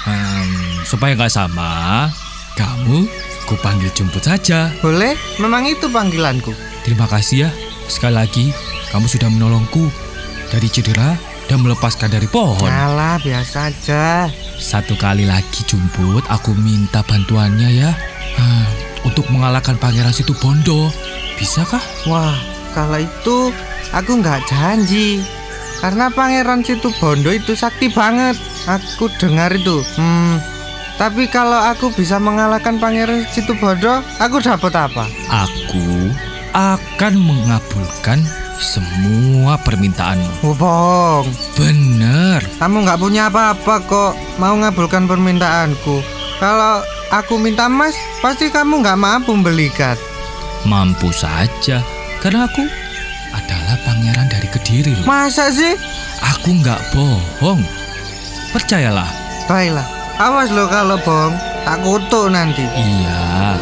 Hmm, 0.06 0.80
supaya 0.88 1.12
nggak 1.12 1.28
sama, 1.28 2.08
kamu 2.56 3.04
ku 3.50 3.58
panggil 3.58 3.90
jemput 3.90 4.22
saja. 4.22 4.70
Boleh? 4.78 5.18
Memang 5.42 5.66
itu 5.66 5.90
panggilanku. 5.90 6.54
Terima 6.86 7.10
kasih 7.10 7.46
ya. 7.46 7.50
Sekali 7.90 8.14
lagi, 8.14 8.46
kamu 8.94 9.10
sudah 9.10 9.26
menolongku 9.26 9.90
dari 10.54 10.70
cedera 10.70 11.18
dan 11.50 11.58
melepaskan 11.66 12.14
dari 12.14 12.30
pohon. 12.30 12.70
Ngalah, 12.70 13.18
biasa 13.18 13.74
aja. 13.74 14.30
Satu 14.54 14.94
kali 14.94 15.26
lagi 15.26 15.66
Jumput, 15.66 16.22
aku 16.30 16.54
minta 16.54 17.02
bantuannya 17.02 17.74
ya. 17.74 17.90
Ah, 18.38 18.70
untuk 19.02 19.26
mengalahkan 19.34 19.74
Pangeran 19.74 20.14
Situ 20.14 20.30
Bondo. 20.38 20.94
Bisakah? 21.34 21.82
Wah, 22.06 22.38
kalau 22.70 23.02
itu 23.02 23.50
aku 23.90 24.22
nggak 24.22 24.46
janji. 24.46 25.18
Karena 25.82 26.06
Pangeran 26.06 26.62
Situ 26.62 26.94
Bondo 27.02 27.34
itu 27.34 27.58
sakti 27.58 27.90
banget. 27.90 28.38
Aku 28.70 29.10
dengar 29.18 29.50
itu. 29.50 29.82
Hmm, 29.98 30.38
tapi 31.00 31.24
kalau 31.32 31.56
aku 31.56 31.88
bisa 31.96 32.20
mengalahkan 32.20 32.76
Pangeran 32.76 33.24
Situ 33.32 33.56
Bondo, 33.56 34.04
aku 34.20 34.36
dapat 34.44 34.68
apa? 34.76 35.08
Aku 35.32 36.12
akan 36.52 37.14
mengabulkan 37.16 38.20
semua 38.60 39.56
permintaanmu. 39.64 40.44
Oh, 40.44 40.52
bohong. 40.52 41.28
Bener. 41.56 42.44
Kamu 42.60 42.84
nggak 42.84 43.00
punya 43.00 43.32
apa-apa 43.32 43.80
kok. 43.88 44.12
Mau 44.36 44.52
ngabulkan 44.60 45.08
permintaanku. 45.08 46.04
Kalau 46.36 46.84
aku 47.08 47.40
minta 47.40 47.72
emas, 47.72 47.96
pasti 48.20 48.52
kamu 48.52 48.84
nggak 48.84 49.00
mampu 49.00 49.32
belikan. 49.40 49.96
Mampu 50.68 51.08
saja. 51.16 51.80
Karena 52.20 52.44
aku 52.44 52.60
adalah 53.32 53.80
pangeran 53.88 54.28
dari 54.28 54.52
Kediri 54.52 55.00
loh. 55.00 55.08
Masa 55.08 55.48
sih? 55.48 55.72
Aku 56.36 56.60
nggak 56.60 56.92
bohong. 56.92 57.64
Percayalah. 58.52 59.08
Baiklah, 59.48 59.88
awas 60.20 60.52
lo 60.52 60.68
kalau 60.68 61.00
bohong, 61.00 61.32
tak 61.64 61.80
kutuk 61.80 62.28
nanti. 62.28 62.68
Iya. 62.76 63.56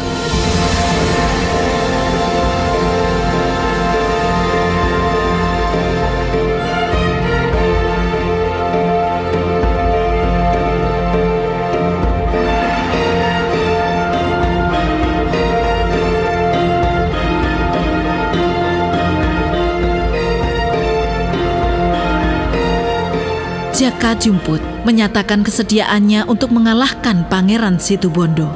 Jaka 23.79 24.11
Jumput 24.19 24.68
menyatakan 24.87 25.43
kesediaannya 25.43 26.27
untuk 26.27 26.51
mengalahkan 26.55 27.27
Pangeran 27.27 27.79
Situbondo. 27.79 28.47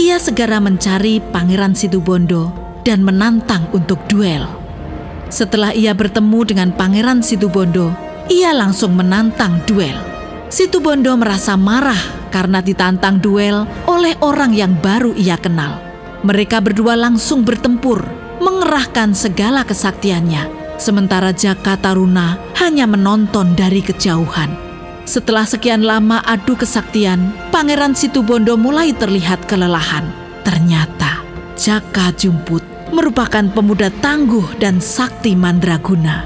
Ia 0.00 0.16
segera 0.16 0.56
mencari 0.56 1.20
Pangeran 1.20 1.76
Situbondo 1.76 2.52
dan 2.82 3.04
menantang 3.04 3.68
untuk 3.76 4.00
duel. 4.08 4.48
Setelah 5.32 5.72
ia 5.72 5.92
bertemu 5.96 6.40
dengan 6.44 6.68
Pangeran 6.72 7.20
Situbondo, 7.24 7.92
ia 8.28 8.52
langsung 8.52 8.96
menantang 8.96 9.60
duel. 9.68 9.96
Situbondo 10.52 11.16
merasa 11.16 11.56
marah 11.56 12.28
karena 12.28 12.60
ditantang 12.60 13.20
duel 13.20 13.64
oleh 13.88 14.16
orang 14.20 14.52
yang 14.52 14.76
baru 14.76 15.16
ia 15.16 15.40
kenal. 15.40 15.80
Mereka 16.22 16.60
berdua 16.60 16.96
langsung 16.96 17.44
bertempur, 17.44 18.04
mengerahkan 18.40 19.16
segala 19.16 19.64
kesaktiannya, 19.64 20.76
sementara 20.76 21.32
Jaka 21.32 21.80
Taruna 21.80 22.36
hanya 22.60 22.84
menonton 22.86 23.56
dari 23.56 23.80
kejauhan. 23.80 24.71
Setelah 25.12 25.44
sekian 25.44 25.84
lama 25.84 26.24
adu 26.24 26.56
kesaktian, 26.56 27.36
Pangeran 27.52 27.92
Situbondo 27.92 28.56
mulai 28.56 28.96
terlihat 28.96 29.44
kelelahan. 29.44 30.08
Ternyata 30.40 31.20
Jaka 31.52 32.16
Jumput 32.16 32.64
merupakan 32.96 33.44
pemuda 33.52 33.92
tangguh 34.00 34.56
dan 34.56 34.80
sakti 34.80 35.36
mandraguna. 35.36 36.24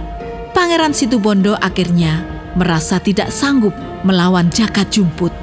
Pangeran 0.54 0.94
Situbondo 0.94 1.58
akhirnya 1.58 2.22
merasa 2.54 3.02
tidak 3.02 3.34
sanggup 3.34 3.74
melawan 4.06 4.54
Jaka 4.54 4.86
Jumput. 4.86 5.34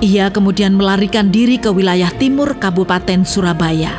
Ia 0.00 0.32
kemudian 0.32 0.72
melarikan 0.72 1.28
diri 1.28 1.60
ke 1.60 1.68
wilayah 1.68 2.08
timur 2.16 2.56
Kabupaten 2.56 3.28
Surabaya. 3.28 3.92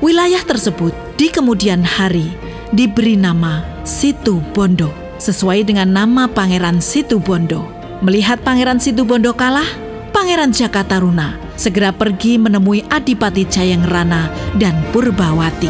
Wilayah 0.00 0.40
tersebut 0.48 0.96
di 1.20 1.28
kemudian 1.28 1.84
hari 1.84 2.32
diberi 2.72 3.12
nama 3.12 3.60
Situ 3.84 4.40
Bondo 4.56 4.88
sesuai 5.20 5.68
dengan 5.68 5.92
nama 5.92 6.24
Pangeran 6.24 6.80
Situ 6.80 7.20
Bondo. 7.20 7.77
Melihat 7.98 8.38
Pangeran 8.46 8.78
Situbondo 8.78 9.34
kalah, 9.34 9.66
Pangeran 10.14 10.54
Jakataruna 10.54 11.34
segera 11.58 11.90
pergi 11.90 12.38
menemui 12.38 12.86
Adipati 12.86 13.42
Jayangrana 13.42 14.30
dan 14.54 14.78
Purbawati. 14.94 15.66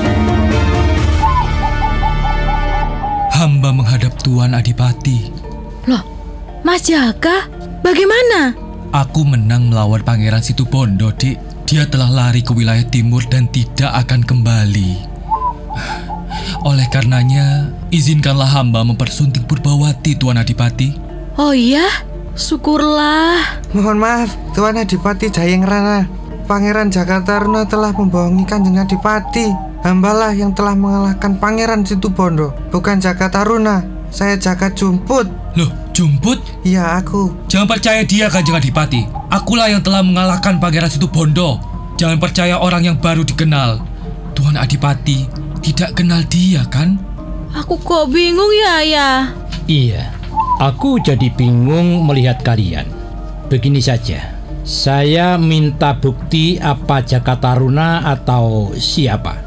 Hamba 3.33 3.73
menghadap 3.73 4.12
Tuan 4.21 4.53
Adipati. 4.53 5.33
Loh, 5.88 6.05
Mas 6.61 6.85
Jaka, 6.85 7.49
bagaimana? 7.81 8.53
Aku 8.93 9.25
menang 9.25 9.73
melawan 9.73 10.05
Pangeran 10.05 10.45
Situbondo, 10.45 11.09
Dik. 11.17 11.64
Dia 11.64 11.88
telah 11.88 12.12
lari 12.12 12.45
ke 12.45 12.53
wilayah 12.53 12.85
timur 12.85 13.25
dan 13.29 13.49
tidak 13.49 13.88
akan 14.05 14.21
kembali. 14.21 15.01
Oleh 16.69 16.88
karenanya, 16.93 17.73
izinkanlah 17.88 18.53
hamba 18.53 18.85
mempersunting 18.85 19.49
Purbawati, 19.49 20.17
Tuan 20.21 20.37
Adipati. 20.37 20.93
Oh 21.38 21.57
iya? 21.57 22.08
Syukurlah. 22.38 23.59
Mohon 23.74 23.98
maaf, 23.98 24.31
Tuan 24.55 24.79
Adipati 24.79 25.27
Jayeng 25.27 25.66
Rana. 25.66 26.07
Pangeran 26.46 26.87
Jakataruna 26.87 27.66
telah 27.66 27.90
membohongi 27.90 28.46
Kanjeng 28.46 28.79
Adipati. 28.79 29.51
Hambalah 29.83 30.31
yang 30.31 30.55
telah 30.55 30.79
mengalahkan 30.79 31.35
Pangeran 31.42 31.83
Situbondo, 31.83 32.55
bukan 32.70 33.03
Jakataruna. 33.03 33.83
Saya 34.14 34.38
Jaka 34.38 34.70
Jumput. 34.70 35.27
Loh, 35.59 35.70
Jumput? 35.90 36.38
Iya, 36.62 37.03
aku. 37.03 37.35
Jangan 37.51 37.66
percaya 37.66 38.07
dia, 38.07 38.31
Kanjeng 38.31 38.55
Adipati. 38.55 39.03
Akulah 39.35 39.66
yang 39.66 39.83
telah 39.83 40.07
mengalahkan 40.07 40.62
Pangeran 40.62 40.88
Situbondo. 40.88 41.59
Jangan 41.98 42.22
percaya 42.22 42.62
orang 42.62 42.87
yang 42.87 42.96
baru 43.03 43.27
dikenal. 43.27 43.83
Tuan 44.38 44.55
Adipati 44.55 45.27
tidak 45.59 45.98
kenal 45.98 46.22
dia, 46.31 46.62
kan? 46.70 47.03
Aku 47.51 47.83
kok 47.83 48.14
bingung 48.14 48.55
ya, 48.55 48.87
ya. 48.87 49.11
Iya, 49.68 50.16
Aku 50.59 50.99
jadi 50.99 51.31
bingung 51.38 52.03
melihat 52.03 52.42
kalian. 52.42 52.83
Begini 53.47 53.79
saja, 53.79 54.35
saya 54.66 55.38
minta 55.38 55.94
bukti 55.94 56.59
apa 56.59 56.99
Jaka 56.99 57.38
Taruna 57.38 58.03
atau 58.03 58.75
siapa. 58.75 59.38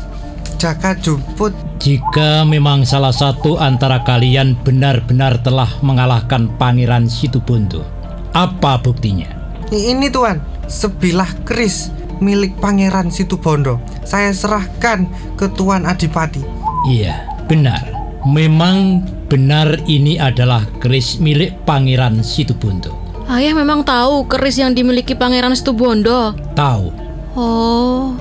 Jaka 0.56 0.96
Jumput. 0.96 1.52
Jika 1.84 2.48
memang 2.48 2.88
salah 2.88 3.12
satu 3.12 3.60
antara 3.60 4.00
kalian 4.08 4.56
benar-benar 4.64 5.36
telah 5.44 5.68
mengalahkan 5.84 6.48
Pangeran 6.56 7.12
Situbondo, 7.12 7.84
apa 8.32 8.80
buktinya? 8.80 9.28
Ini 9.68 10.08
tuan, 10.16 10.40
sebilah 10.72 11.44
keris 11.44 11.92
milik 12.24 12.56
Pangeran 12.64 13.12
Situbondo. 13.12 13.84
Saya 14.08 14.32
serahkan 14.32 15.12
ke 15.36 15.52
Tuan 15.60 15.84
Adipati. 15.84 16.40
Iya, 16.88 17.28
benar. 17.52 17.84
Memang 18.24 19.04
benar 19.32 19.80
ini 19.88 20.20
adalah 20.20 20.68
keris 20.84 21.16
milik 21.24 21.56
Pangeran 21.64 22.20
Situbondo. 22.20 22.92
Ayah 23.32 23.56
memang 23.56 23.80
tahu 23.88 24.28
keris 24.28 24.60
yang 24.60 24.76
dimiliki 24.76 25.16
Pangeran 25.16 25.56
Situbondo. 25.56 26.36
Tahu. 26.52 26.92
Oh. 27.40 28.12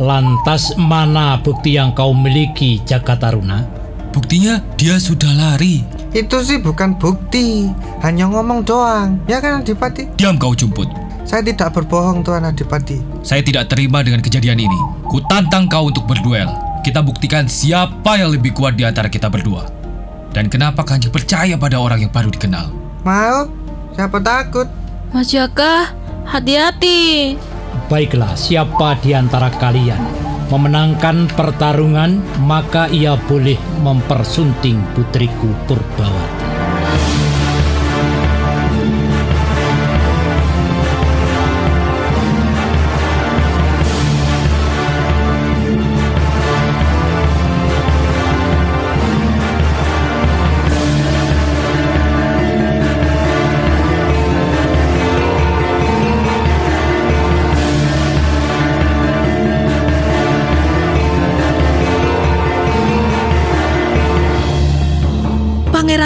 Lantas 0.00 0.72
mana 0.80 1.36
bukti 1.44 1.76
yang 1.76 1.92
kau 1.92 2.16
miliki, 2.16 2.80
Jaka 2.88 3.20
Taruna? 3.20 3.68
Buktinya 4.16 4.64
dia 4.80 4.96
sudah 4.96 5.28
lari. 5.36 5.84
Itu 6.16 6.40
sih 6.40 6.56
bukan 6.56 6.96
bukti, 6.96 7.68
hanya 8.00 8.24
ngomong 8.32 8.64
doang. 8.64 9.20
Ya 9.28 9.44
kan 9.44 9.60
Adipati? 9.60 10.08
Diam 10.16 10.40
kau 10.40 10.56
Jumput. 10.56 10.88
Saya 11.28 11.44
tidak 11.44 11.76
berbohong 11.76 12.24
Tuan 12.24 12.48
Adipati. 12.48 12.96
Saya 13.20 13.44
tidak 13.44 13.68
terima 13.68 14.00
dengan 14.00 14.24
kejadian 14.24 14.56
ini. 14.56 14.80
Ku 15.04 15.20
tantang 15.28 15.68
kau 15.68 15.92
untuk 15.92 16.08
berduel. 16.08 16.48
Kita 16.80 17.04
buktikan 17.04 17.44
siapa 17.44 18.16
yang 18.16 18.32
lebih 18.32 18.56
kuat 18.56 18.80
di 18.80 18.88
antara 18.88 19.12
kita 19.12 19.28
berdua. 19.28 19.75
Dan 20.34 20.52
kenapa 20.52 20.82
Kanjeng 20.86 21.12
percaya 21.12 21.54
pada 21.58 21.76
orang 21.78 22.06
yang 22.06 22.12
baru 22.12 22.32
dikenal? 22.32 22.70
Mau? 23.04 23.48
Siapa 23.96 24.20
takut? 24.20 24.68
Mas 25.14 25.32
Jaka, 25.32 25.92
hati-hati. 26.28 27.34
Baiklah, 27.86 28.34
siapa 28.34 28.98
di 29.00 29.14
antara 29.14 29.48
kalian 29.48 30.26
memenangkan 30.50 31.26
pertarungan, 31.34 32.22
maka 32.46 32.86
ia 32.90 33.18
boleh 33.26 33.58
mempersunting 33.82 34.78
putriku 34.94 35.50
Purbawati. 35.66 36.55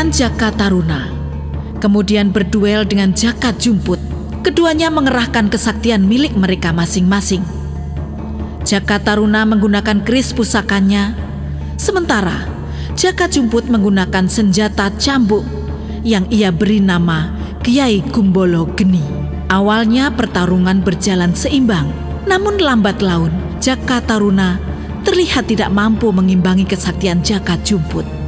Pangeran 0.01 0.17
Jaka 0.17 0.49
Taruna 0.57 1.13
kemudian 1.77 2.33
berduel 2.33 2.89
dengan 2.89 3.13
Jaka 3.13 3.53
Jumput. 3.53 4.01
Keduanya 4.41 4.89
mengerahkan 4.89 5.53
kesaktian 5.53 6.09
milik 6.09 6.33
mereka 6.41 6.73
masing-masing. 6.73 7.45
Jaka 8.65 8.97
Taruna 8.97 9.45
menggunakan 9.45 10.01
keris 10.01 10.33
pusakanya, 10.33 11.13
sementara 11.77 12.49
Jaka 12.97 13.29
Jumput 13.29 13.69
menggunakan 13.69 14.25
senjata 14.25 14.89
cambuk 14.97 15.45
yang 16.01 16.25
ia 16.33 16.49
beri 16.49 16.81
nama 16.81 17.37
Kiai 17.61 18.01
Gumbolo 18.01 18.73
Geni. 18.73 19.05
Awalnya 19.53 20.17
pertarungan 20.17 20.81
berjalan 20.81 21.37
seimbang, 21.37 21.93
namun 22.25 22.57
lambat 22.57 23.05
laun 23.05 23.37
Jaka 23.61 24.01
Taruna 24.01 24.57
terlihat 25.05 25.53
tidak 25.53 25.69
mampu 25.69 26.09
mengimbangi 26.09 26.65
kesaktian 26.65 27.21
Jaka 27.21 27.61
Jumput. 27.61 28.20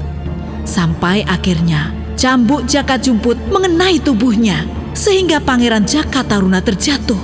Sampai 0.63 1.27
akhirnya 1.27 1.91
cambuk 2.15 2.65
Jaka 2.71 2.97
Jumput 2.99 3.35
mengenai 3.51 3.99
tubuhnya 3.99 4.63
sehingga 4.93 5.43
Pangeran 5.43 5.83
Jaka 5.89 6.23
Taruna 6.23 6.63
terjatuh 6.63 7.19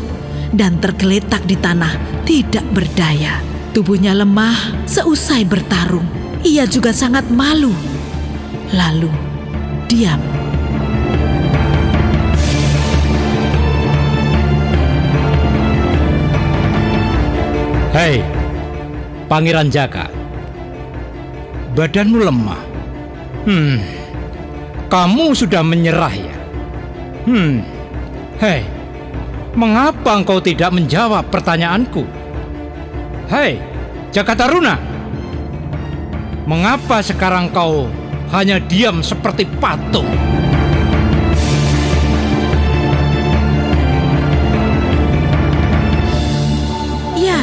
dan 0.52 0.80
tergeletak 0.80 1.44
di 1.44 1.56
tanah 1.56 2.24
tidak 2.24 2.64
berdaya. 2.72 3.40
Tubuhnya 3.76 4.16
lemah 4.16 4.88
seusai 4.88 5.44
bertarung. 5.46 6.06
Ia 6.42 6.66
juga 6.66 6.90
sangat 6.90 7.28
malu. 7.30 7.70
Lalu 8.74 9.12
diam. 9.86 10.20
Hei, 17.96 18.20
Pangeran 19.26 19.72
Jaka. 19.72 20.06
Badanmu 21.72 22.20
lemah. 22.20 22.67
Hmm, 23.46 23.78
kamu 24.90 25.36
sudah 25.36 25.62
menyerah 25.62 26.14
ya? 26.14 26.36
Hmm, 27.28 27.60
hei, 28.40 28.64
mengapa 29.52 30.16
engkau 30.16 30.40
tidak 30.40 30.72
menjawab 30.72 31.28
pertanyaanku? 31.28 32.02
Hei, 33.28 33.60
Jaka 34.08 34.32
Taruna, 34.32 34.80
mengapa 36.48 37.04
sekarang 37.04 37.52
kau 37.52 37.92
hanya 38.32 38.56
diam 38.56 39.04
seperti 39.04 39.44
patung? 39.60 40.08
Ya, 47.20 47.40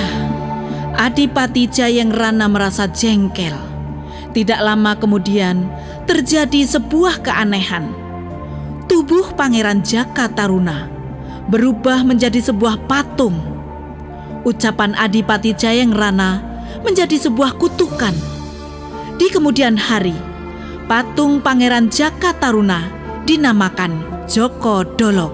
Adipati 0.98 1.70
Jayeng 1.70 2.10
Rana 2.10 2.50
merasa 2.50 2.90
jengkel. 2.90 3.75
Tidak 4.36 4.60
lama 4.60 5.00
kemudian 5.00 5.64
terjadi 6.04 6.68
sebuah 6.68 7.24
keanehan. 7.24 7.88
Tubuh 8.84 9.32
Pangeran 9.32 9.80
Jaka 9.80 10.28
Taruna 10.28 10.92
berubah 11.48 12.04
menjadi 12.04 12.44
sebuah 12.44 12.84
patung. 12.84 13.40
Ucapan 14.44 14.92
Adipati 15.00 15.56
Jayeng 15.56 15.96
Rana 15.96 16.44
menjadi 16.84 17.16
sebuah 17.16 17.56
kutukan. 17.56 18.12
Di 19.16 19.32
kemudian 19.32 19.80
hari, 19.80 20.14
patung 20.92 21.40
Pangeran 21.40 21.88
Jaka 21.88 22.36
Taruna 22.36 22.92
dinamakan 23.24 24.28
Joko 24.28 24.84
Dolok. 24.84 25.32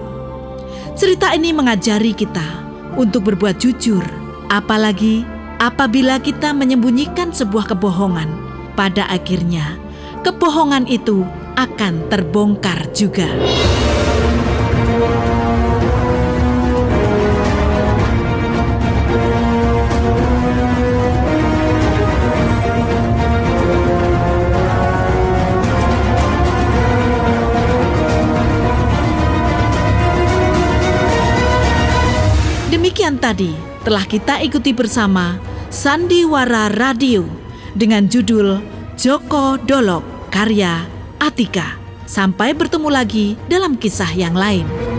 Cerita 0.94 1.34
ini 1.34 1.50
mengajari 1.50 2.14
kita 2.14 2.46
untuk 2.94 3.34
berbuat 3.34 3.58
jujur, 3.58 4.06
apalagi 4.46 5.26
apabila 5.58 6.22
kita 6.22 6.54
menyembunyikan 6.54 7.34
sebuah 7.34 7.66
kebohongan. 7.66 8.51
Pada 8.72 9.04
akhirnya, 9.04 9.76
kebohongan 10.24 10.88
itu 10.88 11.28
akan 11.60 12.08
terbongkar 12.08 12.88
juga. 12.96 13.28
Demikian 32.72 33.20
tadi 33.20 33.52
telah 33.84 34.08
kita 34.08 34.40
ikuti 34.40 34.72
bersama 34.72 35.36
Sandiwara 35.68 36.72
Radio 36.72 37.41
dengan 37.72 38.08
judul 38.08 38.60
Joko 38.96 39.56
Dolok 39.60 40.28
karya 40.28 40.84
Atika. 41.18 41.80
Sampai 42.04 42.52
bertemu 42.52 42.88
lagi 42.92 43.34
dalam 43.48 43.78
kisah 43.80 44.12
yang 44.12 44.36
lain. 44.36 44.91